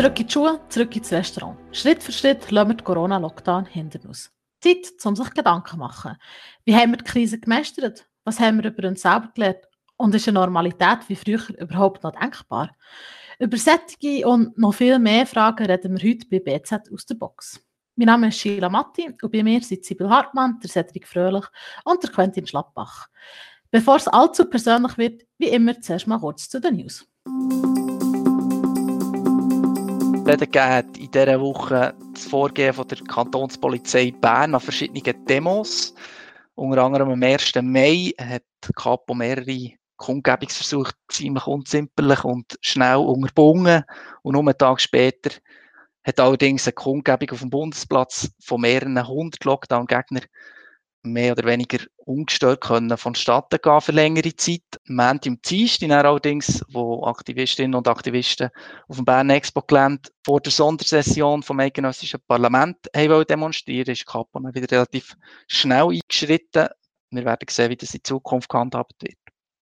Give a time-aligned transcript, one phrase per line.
[0.00, 1.58] Zurück in die Schule, zurück ins Restaurant.
[1.76, 4.32] Schritt für Schritt lassen wir den Corona-Lockdown hinter uns.
[4.62, 6.16] Zeit, um sich Gedanken zu machen.
[6.64, 8.08] Wie haben wir die Krise gemeistert?
[8.24, 9.58] Was haben wir über uns selber gelernt?
[9.98, 12.70] Und ist eine Normalität wie früher überhaupt noch denkbar?
[13.38, 17.62] Über solche und noch viel mehr Fragen reden wir heute bei BZ aus der Box.
[17.94, 21.44] Mein Name ist Sheila Matti und bei mir sind Sibyl Hartmann, der Cedric Fröhlich
[21.84, 23.08] und der Quentin Schlappbach.
[23.70, 27.06] Bevor es allzu persönlich wird, wie immer zuerst mal kurz zu den News.
[30.30, 35.92] Reden hat in dieser Woche das Vorgehen von der Kantonspolizei Bern an verschiedenen Demos.
[36.54, 37.52] Unter anderem am 1.
[37.62, 38.44] Mai hat
[38.76, 43.82] Kapo mehrere Kundgebungsversuche ziemlich unzimperlich und schnell unterbunden.
[44.22, 45.34] Und nur einen Tag später
[46.04, 50.26] hat allerdings eine Kundgebung auf dem Bundesplatz von mehreren hundert Lockdown-Gegnern
[51.02, 54.62] mehr oder weniger ungestört können vonstatten gehen für längere Zeit.
[54.86, 58.50] Montag im Dienstag allerdings, wo Aktivistinnen und Aktivisten
[58.88, 64.40] auf dem Bern Expo Gelände vor der Sondersession vom eidgenössischen Parlament haben demonstrieren, ist Kapo
[64.40, 65.16] wieder relativ
[65.48, 66.68] schnell eingeschritten.
[67.10, 69.16] Wir werden sehen, wie das in Zukunft gehandhabt wird.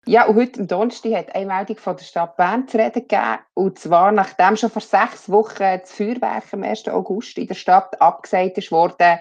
[0.07, 3.39] Ja, und heute am Donnerstag hat eine Meldung von der Stadt Bern zu reden gegeben.
[3.55, 6.87] Und zwar, nachdem schon vor sechs Wochen das Feuerwerk am 1.
[6.89, 9.19] August in der Stadt abgesagt worden,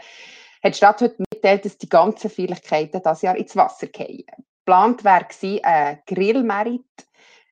[0.63, 4.25] hat die Stadt heute mitgeteilt, dass die ganzen Feierlichkeiten dieses Jahr ins Wasser fallen.
[4.65, 5.27] Geplant wäre
[5.63, 6.83] ein Grillmerit,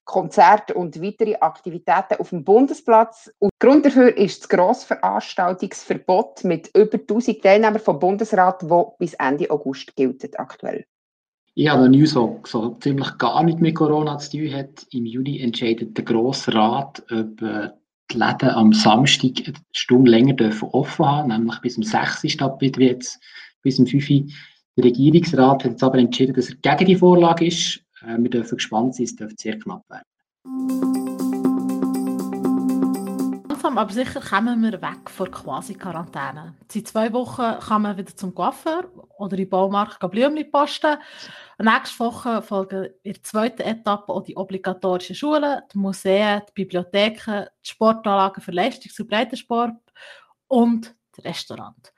[0.04, 3.30] Konzert und weitere Aktivitäten auf dem Bundesplatz.
[3.38, 9.48] Und Grund dafür ist das Grossveranstaltungsverbot mit über 1000 Teilnehmern vom Bundesrat, das bis Ende
[9.50, 10.84] August gilt aktuell.
[11.54, 14.86] Ich habe eine News, die so ziemlich gar nicht mit Corona zu tun hat.
[14.90, 17.68] Im Juni entscheidet der Grosse Rat, ob äh,
[18.10, 20.34] die Läden am Samstag eine Stunde länger
[20.72, 22.58] offen haben, nämlich bis um 6 Uhr statt
[23.62, 24.24] bis um 5 Uhr.
[24.76, 27.80] Der Regierungsrat hat jetzt aber entschieden, dass er gegen die Vorlage ist.
[28.02, 30.92] Äh, wir dürfen gespannt sein, es dürfte sehr knapp werden
[33.72, 36.54] langsam aber sicher kommen wir weg von Quasi-Quarantäne.
[36.68, 38.84] Seit zwei Wochen kann man wieder zum Coiffeur
[39.18, 40.98] oder in den Baumarkt Blümchen posten.
[41.58, 47.46] Nächste Woche folgen in der zweiten Etappe auch die obligatorischen Schulen, die Museen, die Bibliotheken,
[47.64, 49.76] die Sportanlagen für Leistungs- und Breitensport
[50.48, 51.92] und das Restaurant.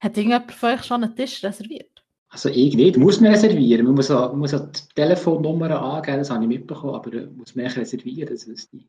[0.00, 2.04] Hat irgendjemand von euch schon einen Tisch reserviert?
[2.30, 3.86] Also ich nicht, muss man reservieren.
[3.86, 7.66] Man muss, auch, man muss die Telefonnummer angeben, das habe ich mitbekommen, aber muss man
[7.66, 8.88] reservieren, das wüsste ich.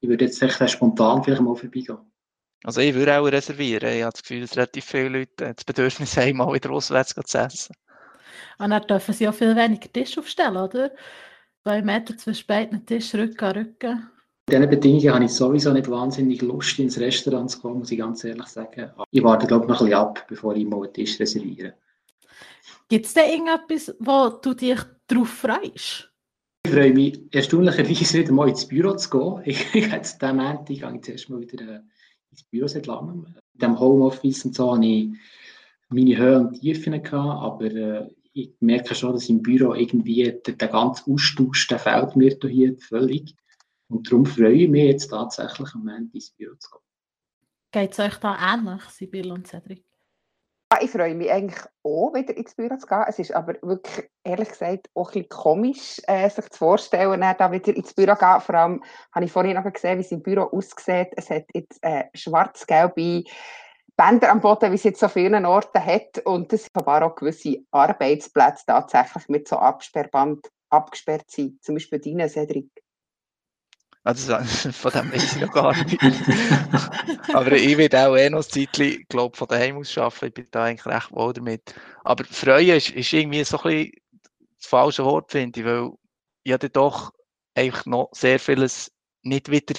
[0.00, 1.98] Ich würde jetzt echt spontan vielleicht mal vorbeigehen.
[2.64, 3.92] Also ich würde auch reservieren.
[3.92, 7.38] Ich habe das Gefühl, dass relativ viele Leute das Bedürfnis haben, mal wieder auswärts zu
[7.38, 7.74] essen.
[8.58, 10.90] Und dann dürfen sie auch viel weniger Tisch aufstellen, oder?
[11.62, 14.10] Zwei Meter zwischen beiden Tisch, Rücken an Rücken.
[14.50, 18.24] Diesen Bedingungen habe ich sowieso nicht wahnsinnig Lust, ins Restaurant zu kommen, muss ich ganz
[18.24, 18.90] ehrlich sagen.
[19.10, 21.74] Ich warte, glaube ich, noch ein bisschen ab, bevor ich mal einen Tisch reserviere.
[22.88, 26.10] Gibt es denn irgendetwas, wo du dich darauf freust?
[26.64, 29.42] Ich freue mich erstaunlicherweise wieder mal ins Büro zu gehen.
[29.44, 31.80] Ich, ich jetzt diesen Montag gehe ich zuerst mal wieder äh,
[32.30, 33.26] ins Büro seit langem.
[33.54, 35.10] In diesem Homeoffice und so hatte ich
[35.88, 40.54] meine Höhen und Tiefen gehabt, aber äh, ich merke schon, dass im Büro irgendwie der,
[40.54, 43.34] der ganze Austausch, der fehlt mir hier völlig.
[43.90, 46.80] Und darum freue ich mich jetzt tatsächlich am Montag ins Büro zu gehen.
[47.72, 49.84] Geht es euch da ähnlich, Sibyl und Cedric?
[50.80, 53.04] Ich freue mich eigentlich auch, wieder ins Büro zu gehen.
[53.08, 57.50] Es ist aber wirklich, ehrlich gesagt, auch ein bisschen komisch, äh, sich zu vorstellen, da
[57.50, 58.40] wieder ins Büro zu gehen.
[58.40, 61.08] Vor allem habe ich vorhin noch gesehen, wie es im Büro aussieht.
[61.16, 63.24] Es hat jetzt äh, schwarz-gelbe
[63.96, 66.18] Bänder am Boden, wie es jetzt so vielen Orten hat.
[66.24, 71.62] Und es aber auch gewisse Arbeitsplätze tatsächlich mit so Absperrband abgesperrt sind.
[71.64, 72.70] Zum Beispiel deine, Cedric.
[74.02, 74.34] Also
[74.72, 75.98] von dem weiß ich noch gar nicht.
[77.34, 80.26] Aber ich werde auch eh noch ein Zeitchen, glaube von daheim aus arbeiten.
[80.26, 81.74] Ich bin da eigentlich recht wohl damit.
[82.02, 83.92] Aber freuen ist, ist irgendwie so ein bisschen
[84.58, 85.90] das falsche Wort, finde ich, weil
[86.44, 87.12] ja dann doch
[87.54, 88.90] eigentlich noch sehr vieles
[89.22, 89.74] nicht wieder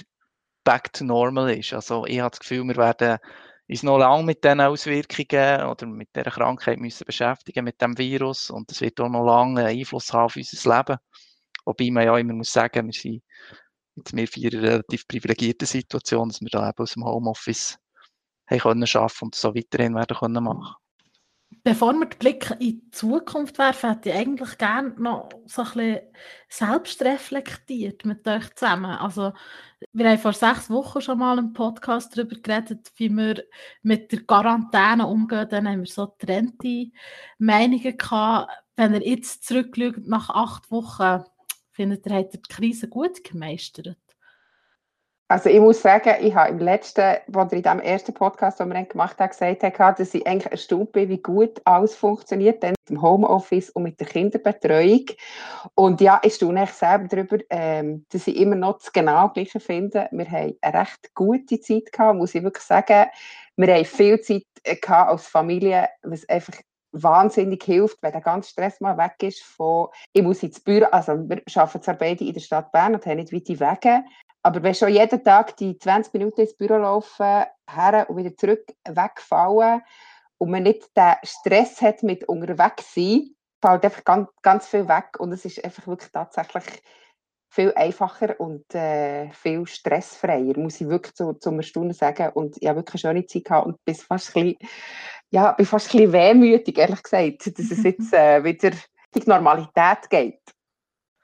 [0.64, 1.74] back to normal ist.
[1.74, 3.18] Also ich habe das Gefühl, wir werden
[3.68, 8.52] uns noch lange mit diesen Auswirkungen oder mit dieser Krankheit müssen beschäftigen, mit dem Virus.
[8.52, 11.00] Und es wird auch noch lange Einfluss haben auf unser Leben.
[11.66, 13.24] Wobei man ja immer muss sagen, wir sind
[14.02, 17.78] jetzt wir vier eine relativ privilegierte Situation, dass wir da eben aus dem Homeoffice
[18.50, 20.76] haben können arbeiten und so weiterhin werden können machen.
[21.64, 25.68] Bevor wir den Blick in die Zukunft werfen, hätte ich eigentlich gerne noch so ein
[25.68, 26.00] bisschen
[26.50, 28.98] selbst reflektiert mit euch zusammen.
[28.98, 29.34] Also,
[29.92, 33.44] wir haben vor sechs Wochen schon mal im Podcast darüber geredet, wie wir
[33.84, 35.50] mit der Quarantäne umgehen.
[35.50, 36.90] Dann haben wir so getrennte
[37.38, 38.52] Meinungen gehabt.
[38.76, 41.24] Wenn ihr jetzt zurückschaut, nach acht Wochen,
[41.81, 43.97] Findet ihr, hat die Krise gut gemeistert?
[45.28, 48.83] Also ich muss sagen, ich habe im letzten, oder in dem ersten Podcast, den wir
[48.83, 53.72] gemacht haben, gesagt, dass ich eigentlich erstaunt bin, wie gut alles funktioniert, mit dem Homeoffice
[53.72, 55.05] und mit der Kinderbetreuung.
[55.73, 60.07] Und ja, ich staune selber darüber, ähm, dass ich immer noch das genau Gleiche finde.
[60.11, 63.09] Wir haben eine recht gute Zeit gehabt, muss ich wirklich sagen.
[63.55, 66.53] Wir haben viel Zeit gehabt als Familie, was einfach
[66.91, 71.14] wahnsinnig hilft, wenn der ganze Stress mal weg ist von, ich muss ins Büro, also
[71.14, 74.03] wir arbeiten zwar beide in der Stadt Bern und haben nicht weite Wege,
[74.43, 78.66] aber wenn schon jeden Tag die 20 Minuten ins Büro laufen, her und wieder zurück,
[78.88, 79.82] wegfallen
[80.38, 85.20] und man nicht den Stress hat mit unterwegs sein, fällt einfach ganz, ganz viel weg
[85.20, 86.82] und es ist einfach wirklich tatsächlich
[87.52, 92.30] viel einfacher und äh, viel stressfreier, muss ich wirklich zu, zum Erstaunen sagen.
[92.34, 94.70] Und ich habe wirklich eine schöne Zeit gehabt und bin fast ein bisschen,
[95.32, 98.72] ja, bin fast ein bisschen wehmütig, ehrlich gesagt, dass es jetzt äh, wieder
[99.14, 100.40] die Normalität geht.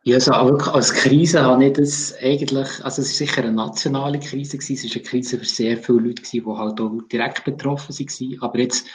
[0.04, 4.20] Ja, also auch als Krise habe ich das eigentlich, also es ist sicher eine nationale
[4.20, 7.44] Krise gewesen, es ist eine Krise für sehr viele Leute gewesen, die halt auch direkt
[7.46, 8.88] betroffen waren, aber jetzt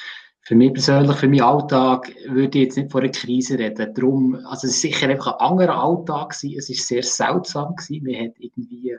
[0.44, 3.94] für mich persönlich, für meinen Alltag, würde ich jetzt nicht von einer Krise reden.
[3.94, 8.04] Darum, also es ist sicher einfach ein anderer Alltag gewesen, es ist sehr seltsam gewesen,
[8.04, 8.96] man hat irgendwie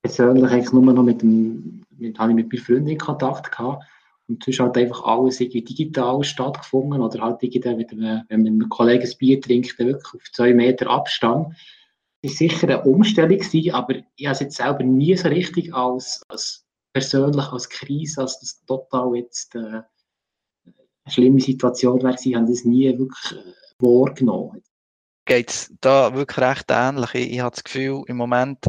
[0.00, 3.84] persönlich eigentlich nur noch mit dem, mit, habe ich mit meiner Freundin Kontakt gehabt
[4.28, 8.52] und sonst halt einfach alles irgendwie digital stattgefunden oder halt irgendwie, wenn man, wenn man
[8.54, 11.54] mit einem Kollegen ein Bier trinkt, dann wirklich auf zwei Meter Abstand.
[12.22, 15.74] Das war sicher eine Umstellung, gewesen, aber ich habe es jetzt selber nie so richtig
[15.74, 16.64] als, als
[16.94, 19.82] persönlich als Krise, als das total jetzt äh,
[21.04, 24.62] eine schlimme Situation wäre, ich habe das nie wirklich äh, wahrgenommen.
[25.24, 27.14] Geht es da wirklich recht ähnlich?
[27.14, 28.66] Ich, ich habe das Gefühl, im Moment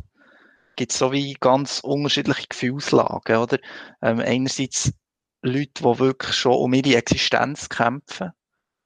[0.76, 3.60] gibt es so wie ganz unterschiedliche Gefühlslagen, oder?
[4.02, 4.94] Ähm, einerseits
[5.42, 8.32] Leute, die wirklich schon um ihre Existenz kämpfen.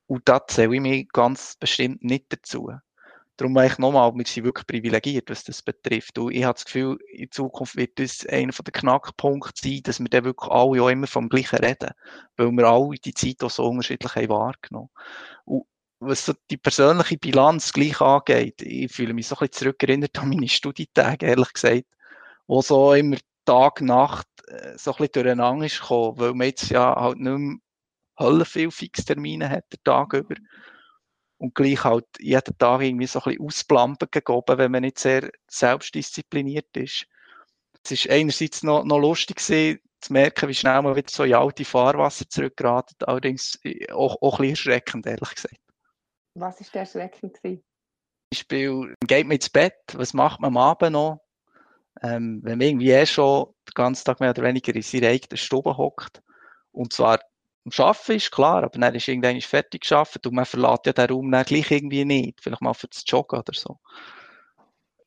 [0.07, 2.71] Und da zähle ich mich ganz bestimmt nicht dazu.
[3.37, 6.17] Darum meine ich nochmal, wir sind wirklich privilegiert, was das betrifft.
[6.17, 10.09] Und ich habe das Gefühl, in Zukunft wird das einer der Knackpunkte sein, dass wir
[10.09, 11.91] dann wirklich alle auch immer vom Gleichen reden.
[12.35, 14.89] Weil wir alle die Zeit auch so unterschiedlich haben wahrgenommen.
[15.45, 15.65] Und
[15.99, 20.29] was so die persönliche Bilanz gleich angeht, ich fühle mich so ein bisschen zurückerinnert an
[20.29, 21.85] meine Studietage, ehrlich gesagt,
[22.47, 26.69] wo so immer Tag, Nacht äh, so ein bisschen durcheinander ist gekommen, weil man jetzt
[26.69, 27.57] ja halt nicht mehr
[28.19, 30.35] Hölle viel Fixtermine hat, der Tag über.
[31.37, 35.29] Und gleich halt jeden Tag irgendwie so ein bisschen ausplampen gegeben, wenn man nicht sehr
[35.47, 37.05] selbstdiszipliniert ist.
[37.83, 41.33] Es ist einerseits noch, noch lustig gewesen, zu merken, wie schnell man wieder so in
[41.33, 45.59] alte Fahrwasser zurückgeraten, allerdings äh, auch, auch ein bisschen erschreckend, ehrlich gesagt.
[46.35, 47.63] Was ist der erschreckend gewesen?
[47.63, 51.27] Zum Beispiel, geht man ins Bett, was macht man am Abend noch?
[52.03, 55.37] ähm, wenn man irgendwie eh schon den ganzen Tag mehr oder weniger in seiner eigenen
[55.37, 56.21] Stube hockt,
[56.71, 57.19] und zwar
[57.67, 61.09] am Arbeiten ist klar, aber dann ist irgendwann fertig geschafft und man verlässt ja den
[61.09, 63.77] Raum dann gleich irgendwie nicht, vielleicht mal für das Joggen oder so.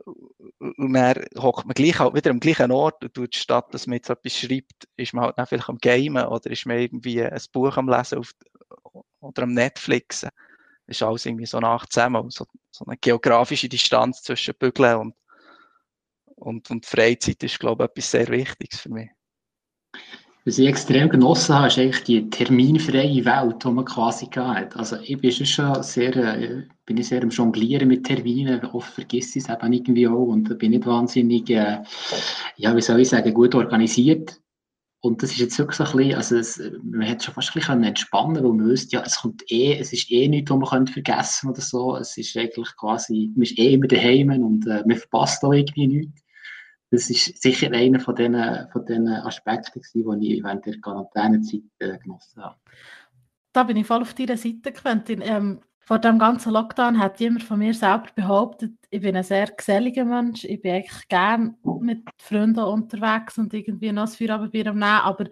[0.04, 3.96] Und dann hockt man gleich halt wieder am gleichen Ort und tut, statt dass man
[3.96, 7.40] jetzt etwas schreibt, ist man halt dann vielleicht am Gamen oder ist man irgendwie ein
[7.52, 8.32] Buch am Lesen auf,
[9.20, 10.30] oder am Netflixen.
[10.86, 15.14] Ist alles irgendwie so nach zusammen, so, so eine geografische Distanz zwischen Bügeln und
[16.36, 19.10] und, und Freizeit ist, glaube ich, etwas sehr Wichtiges für mich.
[20.46, 24.74] Was ich extrem genossen habe, ist eigentlich die terminfreie Welt, die man quasi hat.
[24.74, 29.38] Also ich bin schon sehr, äh, bin ich sehr am Jonglieren mit Terminen, oft vergesse
[29.38, 31.82] ich es eben irgendwie auch und bin nicht wahnsinnig, äh,
[32.56, 34.40] ja, wie soll ich sagen, gut organisiert.
[35.02, 37.60] Und das ist jetzt wirklich so ein bisschen, also es, man hätte schon fast ein
[37.60, 40.68] bisschen entspannen weil man wüsste, ja, es kommt eh, es ist eh nichts, was man
[40.68, 41.96] könnte vergessen oder so.
[41.96, 45.86] Es ist eigentlich quasi, man ist eh immer daheim und äh, man verpasst auch irgendwie
[45.86, 46.22] nichts
[46.90, 49.80] das ist sicher einer von diesen, von Aspekten,
[50.20, 52.56] die ich während der Quarantänezeit äh, genossen habe.
[53.52, 55.22] Da bin ich voll auf deiner Seite, Quentin.
[55.22, 59.48] Ähm, vor dem ganzen Lockdown hat jemand von mir selber behauptet, ich bin ein sehr
[59.48, 64.78] geselliger Mensch, ich bin eigentlich gern mit Freunden unterwegs und irgendwie noch das Feierabendbier am
[64.78, 65.24] Nehmen, aber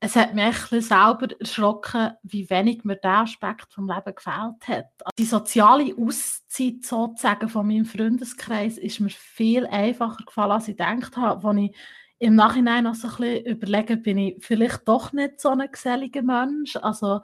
[0.00, 4.86] es hat mich echt selber erschrocken, wie wenig mir der Aspekt vom Leben gefällt hat.
[5.18, 11.18] Die soziale Auszeit sozusagen von meinem Freundeskreis ist mir viel einfacher gefallen, als ich gedacht
[11.18, 11.76] habe, als ich
[12.18, 16.22] im Nachhinein noch so ein bisschen überlege, bin ich vielleicht doch nicht so ein geselliger
[16.22, 16.76] Mensch.
[16.76, 17.20] Also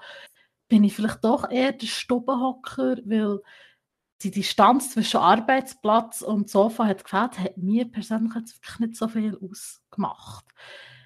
[0.73, 3.41] bin ich vielleicht doch eher der Stubenhocker, weil
[4.23, 9.07] die Distanz zwischen Arbeitsplatz und Sofa hat gefällt, hat mir persönlich jetzt wirklich nicht so
[9.07, 10.47] viel ausgemacht.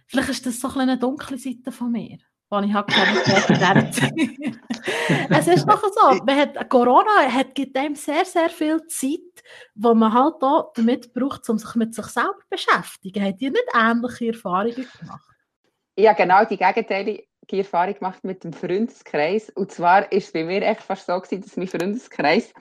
[0.06, 2.92] Vielleicht ist das so ein eine dunkle Seite von mir, die ich habe
[5.30, 9.42] Es ist doch so, man hat, Corona hat, gibt einem sehr, sehr viel Zeit,
[9.75, 13.25] wo man halt auch damit braucht, um sich mit sich selber zu beschäftigen.
[13.25, 15.35] Habt ihr nicht ähnliche Erfahrungen gemacht?
[15.96, 19.50] Ja, genau, die Gegenteile die Erfahrung gemacht mit dem Freundeskreis.
[19.50, 22.53] Und zwar ist es bei mir echt fast so gewesen, dass mein Freundeskreis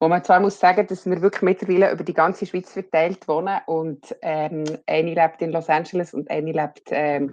[0.00, 3.58] wo man zwar muss sagen, dass wir wirklich mittlerweile über die ganze Schweiz verteilt wohnen
[3.66, 7.32] und ähm, eine lebt in Los Angeles und eine lebt ähm,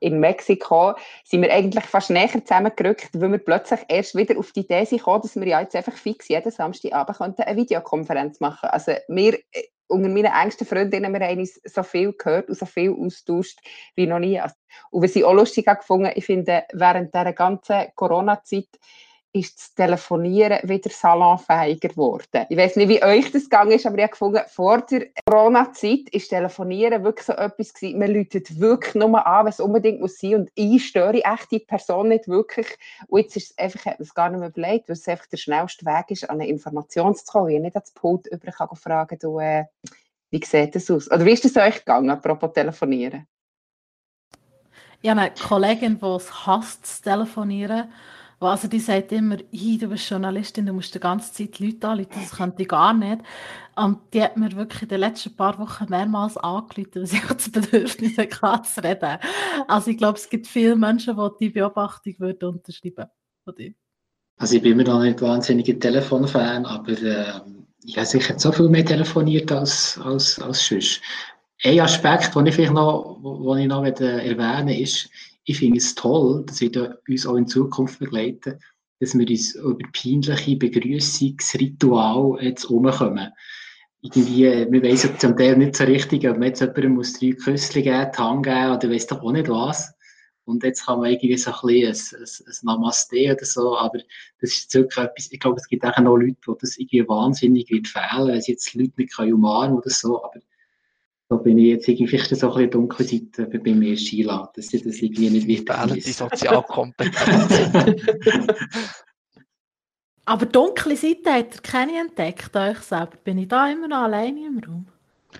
[0.00, 0.94] in Mexiko,
[1.24, 5.22] sind wir eigentlich fast näher zusammengerückt, weil wir plötzlich erst wieder auf die Idee gekommen,
[5.22, 8.74] dass wir ja jetzt einfach fix jeden Samstagabend eine Videokonferenz machen könnten.
[8.74, 12.92] Also wir äh, unter meinen engsten Freundinnen, wir haben so viel gehört und so viel
[12.92, 13.60] austauscht
[13.94, 14.40] wie noch nie.
[14.90, 18.68] Und was ich auch lustig gefunden ich finde, während dieser ganzen Corona-Zeit
[19.36, 22.46] ist das Telefonieren wieder salonfähiger geworden.
[22.48, 26.08] Ich weiß nicht, wie euch das gegangen ist, aber ich habe gefunden, vor der Corona-Zeit
[26.10, 30.36] ist Telefonieren wirklich so etwas gewesen, man läutet wirklich nur an, es unbedingt muss sein
[30.36, 32.66] und ich störe echt die Person nicht wirklich.
[33.08, 35.36] Und jetzt ist es einfach, hat es gar nicht mehr überlegt, weil es einfach der
[35.36, 37.50] schnellste Weg ist, an eine Information zu kommen.
[37.50, 39.66] Ich nicht ans Pult über kann fragen, du, äh,
[40.30, 41.10] wie sieht das aus?
[41.10, 43.26] Oder wie ist es euch gegangen, apropos Telefonieren?
[45.02, 47.92] Ich habe eine Kollegin, die es hasst, zu telefonieren.
[48.38, 52.10] Also die sagt immer, hey, du bist Journalistin, du musst die ganze Zeit Leute anrufen,
[52.12, 53.22] das könnte ich gar nicht.
[53.76, 57.32] Und die hat mir wirklich in den letzten paar Wochen mehrmals angerufen, weil sie auch
[57.32, 59.18] das Bedürfnis hatte, zu reden.
[59.68, 63.06] Also ich glaube, es gibt viele Menschen, die die Beobachtung würden unterschreiben
[63.46, 63.74] würden.
[64.38, 67.40] Also ich bin immer noch nicht wahnsinniger Telefonfan, aber äh,
[67.84, 71.00] ich habe sicher so viel mehr telefoniert als, als, als sonst.
[71.64, 75.08] Ein Aspekt, den ich vielleicht noch, den ich noch erwähnen will, ist,
[75.46, 76.76] ich finde es toll, das wird
[77.08, 78.58] uns auch in Zukunft begleiten,
[79.00, 83.30] dass wir uns über peinliche Begrüßungsritual jetzt umkommen.
[84.02, 87.82] Irgendwie, wir wissen zum Teil nicht so richtig, ob man jetzt jemandem muss drei Küsse
[87.82, 89.94] geben, die Hand geben oder weiss doch auch nicht was.
[90.44, 93.98] Und jetzt kann man irgendwie so ein bisschen ein, Namaste oder so, aber
[94.40, 97.70] das ist wirklich etwas, ich glaube, es gibt auch noch Leute, die das irgendwie wahnsinnig
[97.70, 100.40] wird fehlen, wenn sie jetzt Leute nicht umarmen oder so, aber
[101.28, 104.72] da bin ich jetzt irgendwie vielleicht so ein bisschen dunkle Seite bei mir Skila, dass
[104.72, 106.06] ich das irgendwie nicht wichtig ist.
[106.06, 107.52] Die Sozialkompetenz.
[110.24, 113.16] Aber dunkle Seite hat er keine entdeckt, euch selber.
[113.22, 114.86] Bin ich da immer noch alleine im Raum?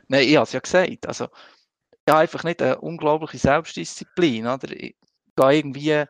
[0.08, 1.06] Nein, ich habe es ja gesagt.
[1.06, 4.46] Also, ich habe einfach nicht eine unglaubliche Selbstdisziplin.
[4.46, 4.70] Oder?
[4.70, 4.96] Ich
[5.36, 6.04] gehe irgendwie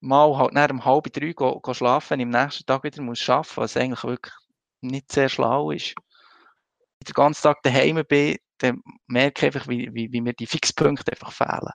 [0.00, 3.28] mal halt nach um halb drei go, go schlafen, ich am nächsten Tag wieder muss
[3.28, 4.34] arbeiten muss, was eigentlich wirklich
[4.80, 5.94] nicht sehr schlau ist.
[5.96, 10.32] Wenn ich den ganzen Tag daheim bin, dann merke ich einfach, wie, wie, wie mir
[10.32, 11.72] die Fixpunkte einfach fehlen.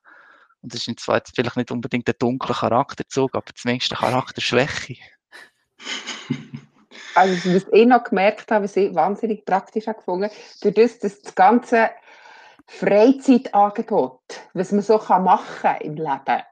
[0.61, 4.95] Und das ist zwar jetzt vielleicht nicht unbedingt der dunkle Charakterzug, aber zumindest eine Charakterschwäche.
[7.13, 10.29] Also, was ich noch gemerkt habe, was ich wahnsinnig praktisch habe gefunden,
[10.61, 11.91] durch das, dass das ganze
[12.67, 14.21] Freizeitangebot,
[14.53, 16.43] was man so machen kann im Leben,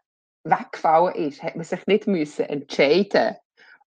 [0.46, 3.36] weggefallen ist, hat man sich nicht müssen entscheiden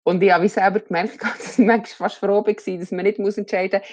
[0.03, 3.89] Und ich habe selber gemerkt, dass ich fast froh war, dass man nicht entscheiden muss,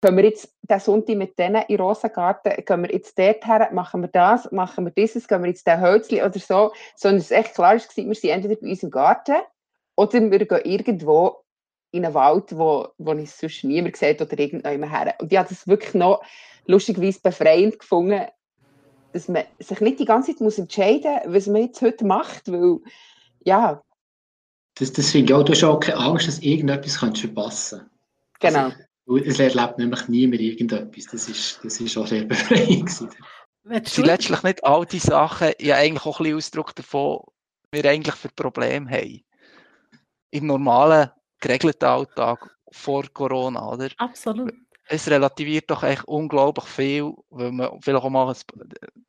[0.00, 4.02] Gehen wir jetzt den Sonntag mit denen in Rosengarten, gehen wir jetzt dort her, machen
[4.02, 7.54] wir das, machen wir dieses, gehen wir jetzt den Hölzli oder so, sondern es echt
[7.54, 9.36] klar ist, wir sind entweder bei uns im Garten
[9.96, 11.42] oder wir gehen irgendwo
[11.90, 15.14] in einen Wald, wo, wo ich sonst niemand sieht oder irgendjemand her.
[15.18, 16.22] Und ich habe das wirklich noch
[16.66, 18.26] lustigerweise befreiend gefunden,
[19.12, 22.52] dass man sich nicht die ganze Zeit muss entscheiden muss, was man jetzt heute macht,
[22.52, 22.78] weil,
[23.44, 23.82] ja.
[24.78, 27.90] Das, das finde ich auch, du hast auch keine Angst, dass irgendetwas verpassen
[28.38, 28.40] kannst.
[28.40, 28.64] Genau.
[28.66, 28.76] Also,
[29.16, 31.06] es erlebt nämlich niemand irgendetwas.
[31.06, 32.90] Das ist, das ist auch sehr befreiend.
[32.90, 37.20] sind letztlich nicht all die Sachen ja eigentlich auch ein bisschen Ausdruck davon,
[37.70, 39.20] was wir eigentlich für Probleme haben.
[40.30, 41.10] Im normalen,
[41.40, 43.88] geregelten Alltag vor Corona, oder?
[43.96, 44.52] Absolut.
[44.90, 48.34] Es relativiert doch echt unglaublich viel, weil man vielleicht auch mal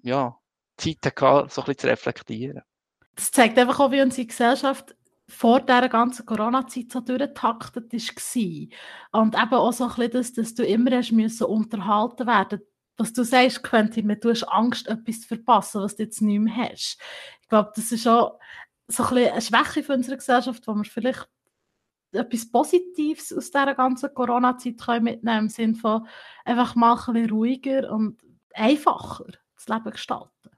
[0.02, 0.38] ja,
[0.78, 2.62] Zeit hatte, so ein bisschen zu reflektieren.
[3.16, 4.96] Das zeigt einfach auch, wie unsere Gesellschaft
[5.30, 9.22] vor dieser ganzen Corona-Zeit so durchgetaktet war.
[9.22, 12.62] Und eben auch so ein bisschen das, dass du immer hast müssen unterhalten werden
[13.00, 16.70] was du sagst, Quentin, du hast Angst, etwas zu verpassen, was du jetzt nicht mehr
[16.70, 17.00] hast.
[17.42, 18.40] Ich glaube, das ist auch
[18.88, 21.30] so ein bisschen eine Schwäche für unsere Gesellschaft, wo wir vielleicht
[22.12, 26.08] etwas Positives aus dieser ganzen Corona-Zeit mitnehmen im Sinne von
[26.44, 28.20] einfach mal ein bisschen ruhiger und
[28.54, 30.50] einfacher das Leben gestalten.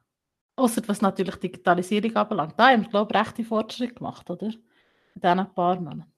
[0.61, 2.53] Außer was natürlich Digitalisierung anbelangt.
[2.55, 4.45] Da haben wir, glaube ich, rechte Fortschritte gemacht, oder?
[4.45, 6.13] In diesen paar Monaten.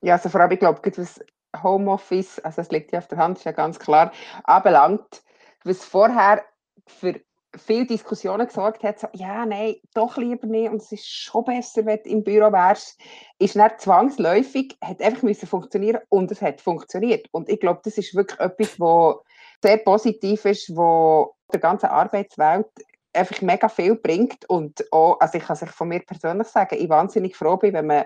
[0.00, 1.20] Ja, also vor allem, ich glaube, was
[1.60, 4.12] Homeoffice, also es liegt ja auf der Hand, ist ja ganz klar,
[4.44, 5.24] anbelangt,
[5.64, 6.44] was vorher
[6.86, 7.20] für
[7.56, 11.84] viele Diskussionen gesorgt hat, so, ja, nein, doch lieber nicht und es ist schon besser,
[11.84, 13.00] wenn du im Büro wärst,
[13.40, 17.26] ist dann zwangsläufig, hat einfach müssen funktionieren und es hat funktioniert.
[17.32, 19.16] Und ich glaube, das ist wirklich etwas, was
[19.62, 22.66] sehr positiv ist, wo der ganzen Arbeitswelt
[23.18, 26.88] einfach mega viel bringt und auch, also ich kann es von mir persönlich sagen, ich
[26.88, 28.04] wahnsinnig froh bin, wenn man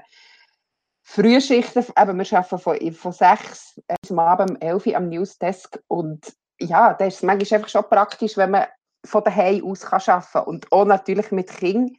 [1.05, 6.33] Frühschichten, eben wir arbeiten von, von 6 bis Abend um 11 Uhr am Newsdesk und
[6.61, 8.67] ja, das ist manchmal einfach schon praktisch, wenn man
[9.05, 11.97] von daheim aus kann arbeiten kann und auch natürlich mit Kindern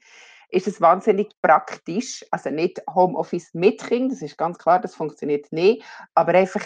[0.53, 2.23] ist es wahnsinnig praktisch.
[2.31, 5.83] Also nicht Homeoffice mit Kind, das ist ganz klar, das funktioniert nicht.
[6.13, 6.61] Aber einfach,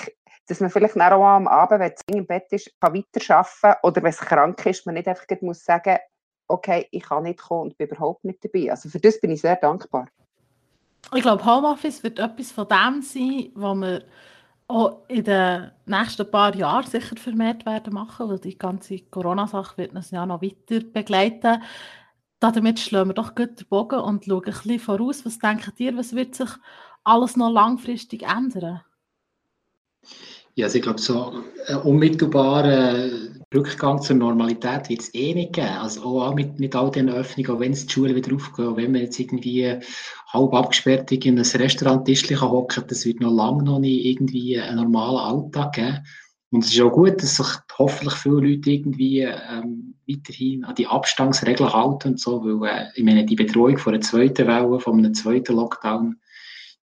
[0.47, 4.09] dass man vielleicht auch am Abend, wenn es im Bett ist, kann weiterarbeiten oder wenn
[4.09, 5.97] es krank ist, man nicht einfach muss sagen,
[6.47, 8.71] okay, ich kann nicht kommen und bin überhaupt nicht dabei.
[8.71, 10.07] Also für das bin ich sehr dankbar.
[11.15, 14.03] Ich glaube, Homeoffice wird etwas von dem sein, was wir
[14.67, 19.95] auch in den nächsten paar Jahren sicher vermehrt werden machen, weil die ganze Corona-Sache wird
[19.95, 21.63] uns ja noch weiter begleiten.
[22.39, 25.25] Damit schlagen wir doch gut den Bogen und schauen ein bisschen voraus.
[25.25, 26.49] Was denkt ihr, was wird sich
[27.03, 28.81] alles noch langfristig ändern?
[30.55, 35.67] Ja, also ich glaube, so einen unmittelbaren Rückgang zur Normalität wird es eh nicht geben.
[35.67, 38.91] Also auch mit, mit all den Öffnungen, auch wenn es die Schulen wieder aufgehen, wenn
[38.91, 39.77] man jetzt irgendwie
[40.27, 45.17] halb abgesperrt in ein Restauranttischchen hocken das wird noch lange noch nicht irgendwie einen normalen
[45.17, 45.99] Alltag geben.
[46.49, 50.87] Und es ist auch gut, dass sich hoffentlich viele Leute irgendwie ähm, weiterhin an die
[50.87, 54.97] Abstandsregeln halten und so, weil äh, ich meine, die Bedrohung von einer zweiten Welle, von
[54.97, 56.15] einem zweiten Lockdown,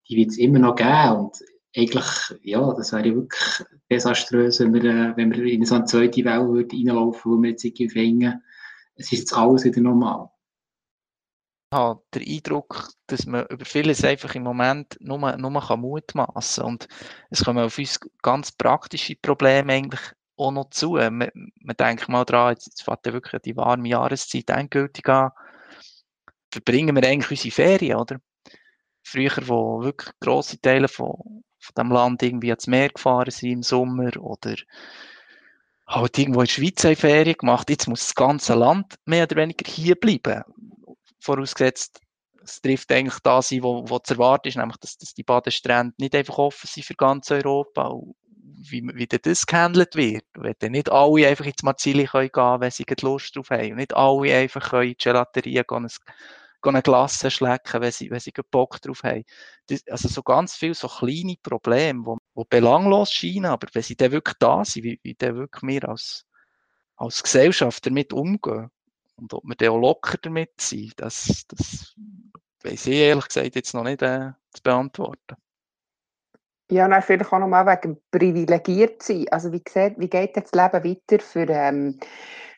[0.08, 1.16] die wird es immer noch geben.
[1.18, 1.36] Und
[1.76, 2.06] eigentlich,
[2.42, 6.48] ja, das wäre wirklich desaströs, wenn wir, äh, wenn wir in so eine zweite Welle
[6.48, 8.42] würde reinlaufen, wo wir jetzt irgendwie finden,
[8.96, 10.30] es ist jetzt alles wieder normal.
[11.72, 16.62] Ich habe den Eindruck, dass man über vieles einfach im Moment nur, nur kann mutmaßen
[16.62, 16.72] kann.
[16.72, 16.88] Und
[17.30, 20.00] es kommen auf uns ganz praktische Probleme eigentlich
[20.36, 20.92] auch noch zu.
[20.92, 25.32] Man, man denkt mal daran, jetzt, jetzt fängt ja wirklich die warme Jahreszeit endgültig an.
[26.52, 28.20] Verbringen wir eigentlich unsere Ferien, oder?
[29.02, 33.62] Früher, wo wirklich grosse Teile von, von dem Land irgendwie ans Meer gefahren sind im
[33.62, 34.54] Sommer oder
[35.86, 37.70] halt irgendwo in der Schweiz eine Ferien gemacht.
[37.70, 40.42] Jetzt muss das ganze Land mehr oder weniger hier bleiben.
[41.20, 42.00] Vorausgesetzt,
[42.42, 45.94] es trifft eigentlich da sein, wo, wo zu erwarten ist, nämlich, dass, dass die Badestrände
[45.98, 47.86] nicht einfach offen sind für ganz Europa.
[47.86, 48.14] Und
[48.70, 50.24] wie, wie das gehandelt wird.
[50.34, 53.72] Wenn dann nicht alle einfach ins Marzili gehen können, wenn sie Lust drauf haben.
[53.72, 55.88] Und nicht alle einfach in die Gelaterie gehen,
[56.70, 59.24] eine Glasse schlecken, wenn sie, wenn sie Bock drauf haben.
[59.66, 63.96] Das, also so ganz viele so kleine Probleme, wo, wo belanglos scheinen, aber wenn sie
[63.96, 66.24] dann wirklich da sind, wie, wie dann wirklich wir als,
[66.96, 68.70] als Gesellschaft damit umgehen
[69.16, 71.94] und ob wir dann auch locker damit sind, das, das
[72.62, 75.36] weiß ich ehrlich gesagt jetzt noch nicht äh, zu beantworten.
[76.70, 79.26] Ja, und vielleicht auch nochmal wegen privilegiert sein.
[79.30, 82.00] Also wie, sieht, wie geht das Leben weiter für ähm,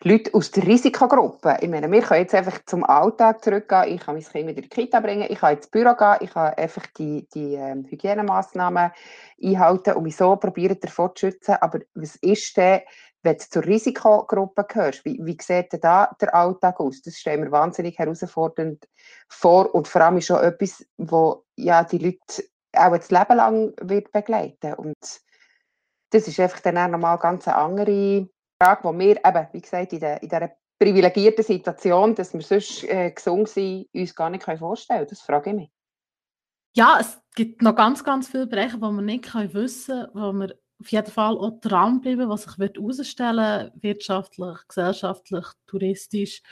[0.05, 1.57] Leute aus der Risikogruppe?
[1.61, 3.97] Ich meine, wir können jetzt einfach zum Alltag zurückgehen.
[3.97, 6.30] Ich kann mein Kind wieder in die Kita bringen, ich kann ins Büro gehen, ich
[6.30, 8.93] kann einfach die, die ähm, Hygienemaßnahmen
[9.43, 11.57] einhalten und mich so probieren, davor zu schützen.
[11.61, 12.83] Aber was ist denn,
[13.25, 15.04] wenn du zur Risikogruppe gehörst?
[15.04, 17.02] Wie, wie sieht denn da der Alltag aus?
[17.02, 18.87] Das stellen wir wahnsinnig herausfordernd
[19.28, 22.45] vor und vor allem ist schon etwas, wo ja, die Leute
[22.76, 24.97] auch das Leben lang wird begleiten Und
[26.10, 28.28] das ist einfach dann auch nochmal ganz eine andere
[28.62, 32.84] Frage, die wir eben, wie gesagt, in, der, in dieser privilegierten Situation, dass wir sonst
[32.84, 35.10] äh, gesund sind, uns gar nicht vorstellen können.
[35.10, 35.71] Das frage ich mich.
[36.75, 40.54] Ja, es gibt noch ganz, ganz viele Bereiche, die wir nicht wissen können, wo wir
[40.78, 46.43] auf jeden Fall auch dranbleiben, was sich herausstellen wird, wirtschaftlich, gesellschaftlich, touristisch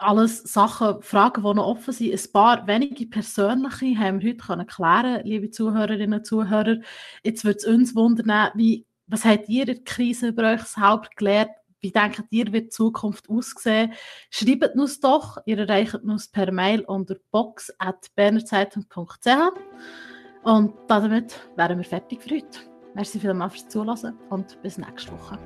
[0.00, 2.12] alles Sachen, Fragen, die noch offen sind.
[2.12, 6.78] Ein paar wenige persönliche haben wir heute können klären liebe Zuhörerinnen und Zuhörer.
[7.22, 11.16] Jetzt würde es uns wundern, wie, was habt ihr in der Krise über euch selbst
[11.16, 11.50] gelernt?
[11.80, 13.92] Wie denkt ihr, wird die Zukunft aussehen?
[14.30, 15.36] Schreibt uns doch.
[15.44, 19.28] Ihr erreicht uns per Mail unter box.bernerzeitung.ch
[20.44, 22.60] Und damit wären wir fertig für heute.
[22.94, 25.38] Merci vielmals fürs Zuhören und bis nächste Woche.